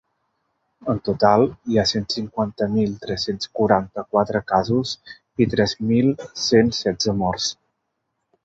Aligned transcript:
En 0.93 1.01
total, 1.09 1.43
hi 1.73 1.77
ha 1.79 1.83
cent 1.91 2.07
cinquanta-cinc 2.13 2.75
mil 2.77 2.95
tres-cents 3.05 3.51
quaranta-quatre 3.59 4.43
casos 4.55 4.95
i 5.47 5.51
tres 5.55 5.79
mil 5.93 6.11
cent 6.49 6.77
setze 6.83 7.19
morts. 7.23 7.51